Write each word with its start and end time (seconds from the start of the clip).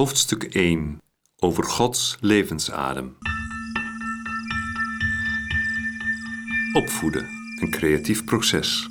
Hoofdstuk 0.00 0.44
1 0.44 1.00
over 1.38 1.64
Gods 1.64 2.16
levensadem. 2.20 3.16
Opvoeden, 6.72 7.26
een 7.60 7.70
creatief 7.70 8.24
proces. 8.24 8.88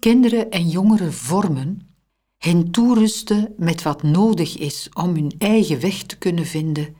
Kinderen 0.00 0.50
en 0.50 0.68
jongeren 0.68 1.12
vormen, 1.12 1.94
hen 2.38 2.70
toerusten 2.70 3.54
met 3.56 3.82
wat 3.82 4.02
nodig 4.02 4.58
is 4.58 4.88
om 4.92 5.14
hun 5.14 5.34
eigen 5.38 5.80
weg 5.80 6.02
te 6.02 6.16
kunnen 6.16 6.46
vinden, 6.46 6.96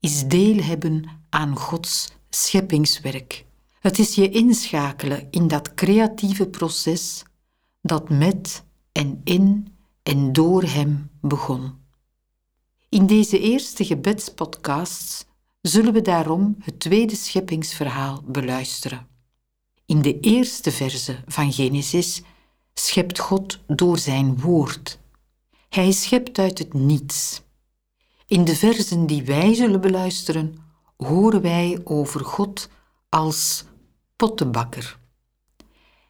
is 0.00 0.26
deel 0.26 0.62
hebben 0.62 1.08
aan 1.30 1.56
Gods 1.56 2.12
scheppingswerk. 2.28 3.44
Het 3.80 3.98
is 3.98 4.14
je 4.14 4.30
inschakelen 4.30 5.26
in 5.30 5.48
dat 5.48 5.74
creatieve 5.74 6.46
proces 6.46 7.22
dat 7.82 8.08
met 8.08 8.64
en 8.92 9.20
in 9.24 9.78
en 10.10 10.32
door 10.32 10.62
Hem 10.62 11.10
begon. 11.20 11.78
In 12.88 13.06
deze 13.06 13.40
eerste 13.40 13.84
gebedspodcasts 13.84 15.24
zullen 15.60 15.92
we 15.92 16.02
daarom 16.02 16.56
het 16.60 16.80
tweede 16.80 17.14
scheppingsverhaal 17.16 18.22
beluisteren. 18.26 19.06
In 19.86 20.02
de 20.02 20.20
eerste 20.20 20.70
verse 20.70 21.22
van 21.26 21.52
Genesis 21.52 22.22
schept 22.74 23.18
God 23.18 23.58
door 23.66 23.98
zijn 23.98 24.40
woord. 24.40 24.98
Hij 25.68 25.92
schept 25.92 26.38
uit 26.38 26.58
het 26.58 26.72
niets. 26.72 27.42
In 28.26 28.44
de 28.44 28.56
versen 28.56 29.06
die 29.06 29.22
wij 29.22 29.54
zullen 29.54 29.80
beluisteren, 29.80 30.58
horen 30.96 31.42
wij 31.42 31.80
over 31.84 32.24
God 32.24 32.68
als 33.08 33.64
pottenbakker. 34.16 34.98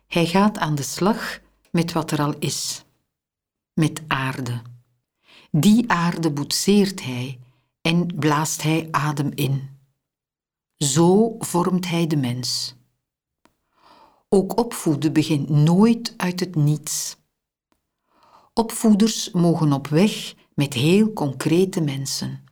Hij 0.07 0.27
gaat 0.27 0.59
aan 0.59 0.75
de 0.75 0.83
slag 0.83 1.41
met 1.71 1.93
wat 1.93 2.11
er 2.11 2.21
al 2.21 2.35
is, 2.39 2.85
met 3.75 4.03
aarde. 4.09 4.63
Die 5.51 5.91
aarde 5.91 6.31
boetseert 6.31 7.05
hij 7.05 7.39
en 7.81 8.07
blaast 8.07 8.63
hij 8.63 8.89
adem 8.91 9.31
in. 9.35 9.69
Zo 10.77 11.35
vormt 11.39 11.89
hij 11.89 12.07
de 12.07 12.17
mens. 12.17 12.75
Ook 14.29 14.59
opvoeden 14.59 15.13
begint 15.13 15.49
nooit 15.49 16.15
uit 16.17 16.41
het 16.41 16.55
niets. 16.55 17.17
Opvoeders 18.55 19.31
mogen 19.31 19.73
op 19.73 19.87
weg 19.87 20.35
met 20.55 20.75
heel 20.75 21.13
concrete 21.13 21.81
mensen. 21.81 22.45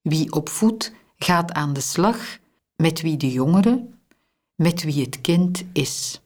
Wie 0.00 0.32
opvoedt, 0.32 0.92
gaat 1.16 1.52
aan 1.52 1.72
de 1.72 1.80
slag 1.80 2.38
met 2.76 3.00
wie 3.00 3.16
de 3.16 3.32
jongere, 3.32 3.88
met 4.54 4.82
wie 4.82 5.04
het 5.04 5.20
kind 5.20 5.64
is. 5.72 6.20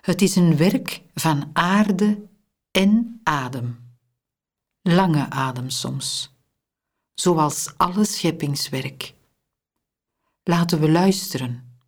Het 0.00 0.22
is 0.22 0.36
een 0.36 0.56
werk 0.56 1.02
van 1.14 1.50
aarde 1.52 2.28
en 2.76 3.20
adem. 3.22 3.78
Lange 4.82 5.30
adem 5.30 5.70
soms, 5.70 6.34
zoals 7.14 7.72
alle 7.76 8.04
scheppingswerk. 8.04 9.14
Laten 10.42 10.80
we 10.80 10.90
luisteren. 10.90 11.78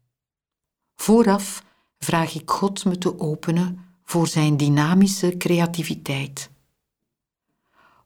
Vooraf 0.96 1.64
vraag 1.98 2.34
ik 2.34 2.50
God 2.50 2.84
me 2.84 2.98
te 2.98 3.18
openen 3.18 3.84
voor 4.04 4.26
zijn 4.26 4.56
dynamische 4.56 5.36
creativiteit. 5.36 6.50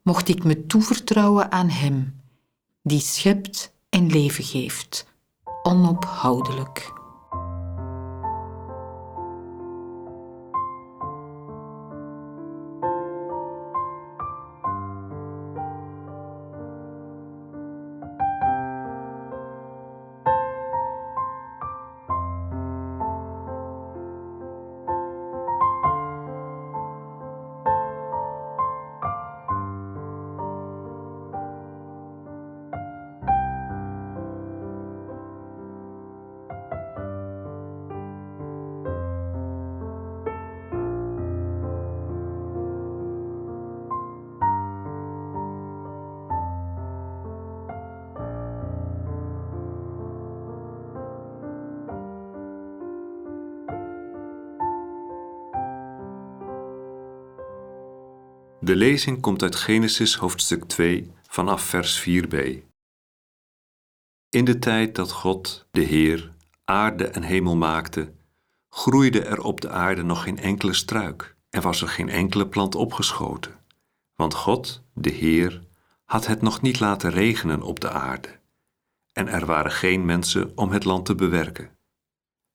Mocht 0.02 0.28
ik 0.28 0.44
me 0.44 0.66
toevertrouwen 0.66 1.52
aan 1.52 1.68
Hem, 1.68 2.20
die 2.82 3.00
schept 3.00 3.72
en 3.88 4.06
leven 4.06 4.44
geeft, 4.44 5.06
onophoudelijk. 5.62 7.01
De 58.64 58.76
lezing 58.76 59.20
komt 59.20 59.42
uit 59.42 59.56
Genesis 59.56 60.16
hoofdstuk 60.16 60.64
2 60.64 61.12
vanaf 61.28 61.62
vers 61.62 62.08
4b. 62.08 62.36
In 64.28 64.44
de 64.44 64.58
tijd 64.58 64.94
dat 64.94 65.12
God, 65.12 65.66
de 65.70 65.80
Heer, 65.80 66.32
aarde 66.64 67.06
en 67.06 67.22
hemel 67.22 67.56
maakte, 67.56 68.12
groeide 68.68 69.22
er 69.22 69.40
op 69.40 69.60
de 69.60 69.70
aarde 69.70 70.02
nog 70.02 70.22
geen 70.22 70.38
enkele 70.38 70.72
struik 70.72 71.36
en 71.50 71.62
was 71.62 71.82
er 71.82 71.88
geen 71.88 72.08
enkele 72.08 72.48
plant 72.48 72.74
opgeschoten, 72.74 73.60
want 74.14 74.34
God, 74.34 74.82
de 74.94 75.10
Heer, 75.10 75.62
had 76.04 76.26
het 76.26 76.42
nog 76.42 76.60
niet 76.60 76.80
laten 76.80 77.10
regenen 77.10 77.62
op 77.62 77.80
de 77.80 77.90
aarde, 77.90 78.40
en 79.12 79.28
er 79.28 79.46
waren 79.46 79.72
geen 79.72 80.04
mensen 80.04 80.52
om 80.54 80.70
het 80.70 80.84
land 80.84 81.06
te 81.06 81.14
bewerken. 81.14 81.78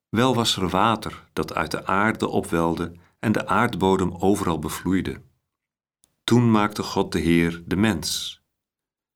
Wel 0.10 0.36
was 0.36 0.58
er 0.58 0.70
water 0.70 1.28
dat 1.34 1.54
uit 1.54 1.72
de 1.72 1.86
aarde 1.86 2.28
opwelde 2.28 2.92
en 3.20 3.32
de 3.32 3.48
aardbodem 3.48 4.16
overal 4.16 4.60
bevloeide. 4.60 5.22
Toen 6.28 6.52
maakte 6.52 6.84
God 6.84 7.12
de 7.12 7.20
Heer 7.20 7.64
de 7.66 7.76
mens. 7.76 8.42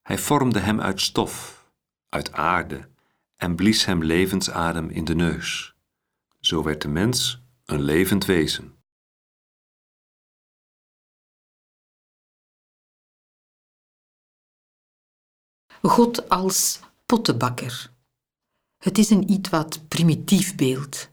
Hij 0.01 0.17
vormde 0.17 0.59
hem 0.59 0.81
uit 0.81 1.01
stof, 1.01 1.65
uit 2.09 2.31
aarde, 2.31 2.89
en 3.35 3.55
blies 3.55 3.85
hem 3.85 4.03
levensadem 4.03 4.89
in 4.89 5.05
de 5.05 5.15
neus. 5.15 5.75
Zo 6.39 6.63
werd 6.63 6.81
de 6.81 6.87
mens 6.87 7.41
een 7.65 7.81
levend 7.81 8.25
wezen. 8.25 8.83
God 15.81 16.29
als 16.29 16.79
pottenbakker. 17.05 17.93
Het 18.77 18.97
is 18.97 19.09
een 19.09 19.31
iets 19.31 19.49
wat 19.49 19.87
primitief 19.87 20.55
beeld. 20.55 21.09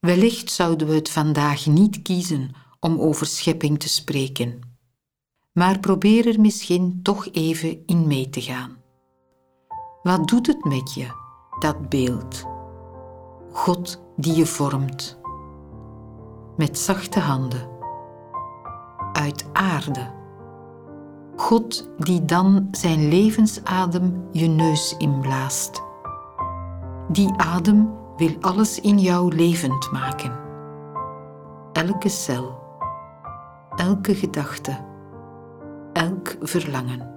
Wellicht 0.00 0.50
zouden 0.50 0.88
we 0.88 0.94
het 0.94 1.10
vandaag 1.10 1.66
niet 1.66 2.02
kiezen 2.02 2.54
om 2.80 3.00
over 3.00 3.26
schepping 3.26 3.80
te 3.80 3.88
spreken 3.88 4.74
maar 5.56 5.78
probeer 5.78 6.28
er 6.28 6.40
misschien 6.40 7.00
toch 7.02 7.28
even 7.32 7.82
in 7.86 8.06
mee 8.06 8.28
te 8.28 8.40
gaan. 8.40 8.76
Wat 10.02 10.28
doet 10.28 10.46
het 10.46 10.64
met 10.64 10.94
je, 10.94 11.06
dat 11.58 11.88
beeld? 11.88 12.44
God 13.52 14.02
die 14.16 14.36
je 14.36 14.46
vormt. 14.46 15.18
Met 16.56 16.78
zachte 16.78 17.20
handen. 17.20 17.68
Uit 19.12 19.46
aarde. 19.52 20.10
God 21.36 21.88
die 21.98 22.24
dan 22.24 22.68
zijn 22.70 23.08
levensadem 23.08 24.26
je 24.32 24.46
neus 24.46 24.94
inblaast. 24.98 25.82
Die 27.08 27.32
adem 27.36 27.94
wil 28.16 28.36
alles 28.40 28.80
in 28.80 28.98
jou 28.98 29.34
levend 29.34 29.90
maken. 29.92 30.38
Elke 31.72 32.08
cel, 32.08 32.58
elke 33.76 34.14
gedachte 34.14 34.85
elk 35.96 36.36
verlangen. 36.40 37.15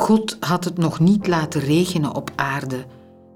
God 0.00 0.36
had 0.40 0.64
het 0.64 0.76
nog 0.78 1.00
niet 1.00 1.26
laten 1.26 1.60
regenen 1.60 2.14
op 2.14 2.32
aarde. 2.36 2.86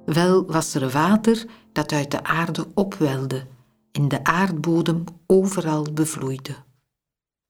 Wel 0.04 0.46
was 0.46 0.74
er 0.74 0.90
water 0.90 1.46
dat 1.72 1.92
uit 1.92 2.10
de 2.10 2.24
aarde 2.24 2.66
opwelde 2.74 3.46
en 3.92 4.08
de 4.08 4.24
aardbodem 4.24 5.04
overal 5.26 5.92
bevloeide. 5.92 6.54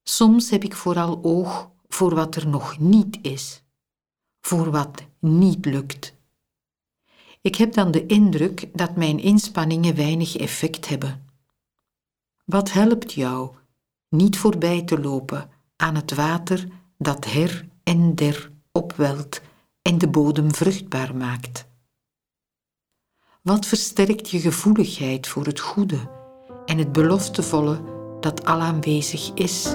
Soms 0.02 0.50
heb 0.50 0.64
ik 0.64 0.74
vooral 0.74 1.18
oog 1.22 1.70
voor 1.88 2.14
wat 2.14 2.36
er 2.36 2.48
nog 2.48 2.78
niet 2.78 3.18
is, 3.22 3.62
voor 4.40 4.70
wat 4.70 5.02
niet 5.20 5.64
lukt. 5.64 6.14
Ik 7.40 7.54
heb 7.54 7.72
dan 7.72 7.90
de 7.90 8.06
indruk 8.06 8.68
dat 8.72 8.96
mijn 8.96 9.18
inspanningen 9.18 9.96
weinig 9.96 10.36
effect 10.36 10.88
hebben. 10.88 11.28
Wat 12.44 12.72
helpt 12.72 13.12
jou 13.12 13.50
niet 14.08 14.38
voorbij 14.38 14.82
te 14.82 15.00
lopen 15.00 15.50
aan 15.76 15.94
het 15.94 16.14
water 16.14 16.68
dat 16.98 17.24
her 17.24 17.68
en 17.82 18.14
der 18.14 18.52
opwelt 18.78 19.40
en 19.82 19.98
de 19.98 20.08
bodem 20.08 20.54
vruchtbaar 20.54 21.16
maakt? 21.16 21.66
Wat 23.42 23.66
versterkt 23.66 24.30
je 24.30 24.40
gevoeligheid 24.40 25.26
voor 25.26 25.46
het 25.46 25.60
goede 25.60 26.10
en 26.64 26.78
het 26.78 26.92
beloftevolle 26.92 27.80
dat 28.20 28.44
al 28.44 28.60
aanwezig 28.60 29.30
is? 29.34 29.74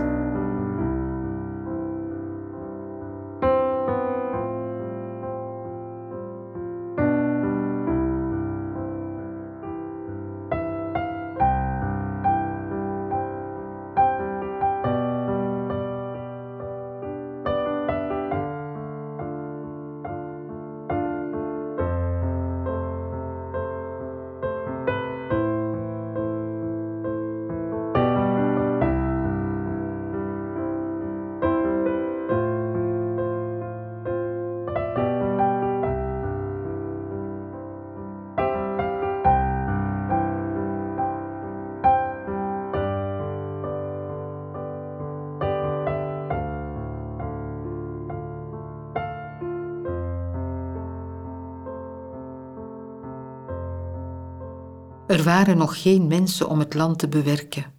Er 55.19 55.25
waren 55.25 55.57
nog 55.57 55.81
geen 55.81 56.07
mensen 56.07 56.49
om 56.49 56.59
het 56.59 56.73
land 56.73 56.99
te 56.99 57.07
bewerken. 57.07 57.73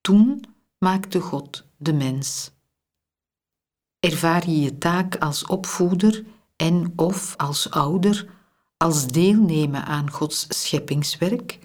Toen 0.00 0.44
maakte 0.78 1.20
God 1.20 1.66
de 1.76 1.92
mens. 1.92 2.50
Ervaar 4.00 4.50
je 4.50 4.60
je 4.60 4.78
taak 4.78 5.16
als 5.16 5.46
opvoeder 5.46 6.24
en 6.56 6.92
of 6.96 7.34
als 7.36 7.70
ouder 7.70 8.28
als 8.76 9.06
deelnemen 9.06 9.84
aan 9.84 10.10
Gods 10.10 10.46
scheppingswerk? 10.48 11.58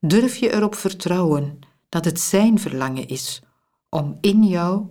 Durf 0.00 0.36
je 0.36 0.52
erop 0.52 0.74
vertrouwen 0.74 1.58
dat 1.88 2.04
het 2.04 2.20
Zijn 2.20 2.58
verlangen 2.58 3.08
is 3.08 3.42
om 3.88 4.18
in 4.20 4.44
jou 4.44 4.86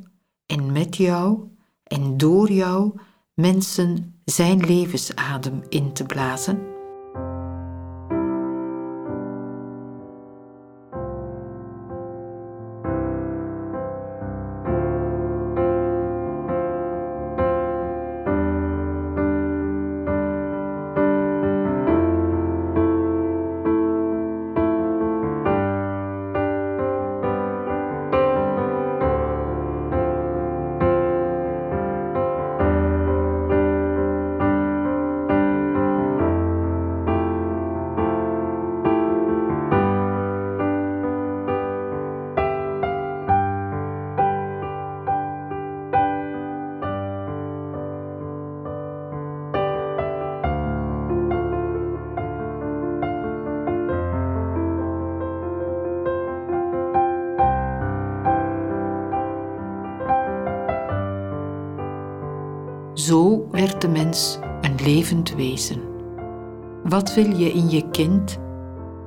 en 0.46 0.72
met 0.72 0.96
jou 0.96 1.48
en 1.84 2.18
door 2.18 2.52
jou 2.52 3.00
mensen 3.34 4.22
Zijn 4.26 4.60
levensadem 4.60 5.64
in 5.70 5.94
te 5.94 6.04
blazen? 6.04 6.79
Zo 63.10 63.48
werd 63.52 63.82
de 63.82 63.88
mens 63.88 64.40
een 64.62 64.76
levend 64.84 65.36
wezen. 65.36 65.82
Wat 66.84 67.14
wil 67.14 67.36
je 67.36 67.52
in 67.52 67.70
je 67.70 67.90
kind, 67.90 68.38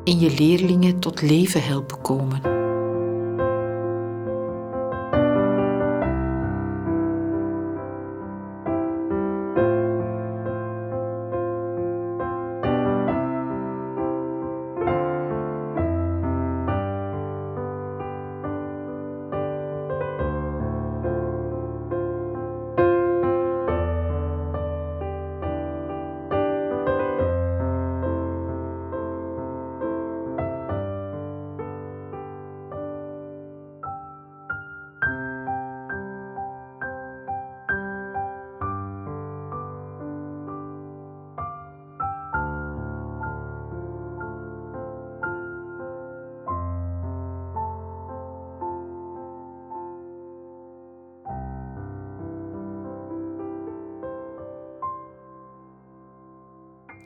in 0.05 0.19
je 0.19 0.35
leerlingen 0.39 0.99
tot 0.99 1.23
leven 1.23 1.63
helpen 1.65 2.01
komen? 2.01 2.52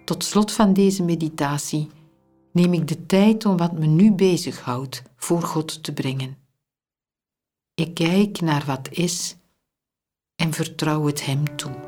Tot 0.06 0.24
slot 0.24 0.52
van 0.52 0.72
deze 0.72 1.02
meditatie 1.02 1.90
neem 2.52 2.72
ik 2.72 2.88
de 2.88 3.06
tijd 3.06 3.44
om 3.44 3.56
wat 3.56 3.72
me 3.72 3.86
nu 3.86 4.12
bezighoudt 4.12 5.02
voor 5.16 5.42
God 5.42 5.82
te 5.82 5.92
brengen. 5.92 6.36
Ik 7.74 7.94
kijk 7.94 8.40
naar 8.40 8.64
wat 8.66 8.88
is 8.90 9.36
en 10.36 10.52
vertrouw 10.52 11.06
het 11.06 11.24
Hem 11.24 11.56
toe. 11.56 11.85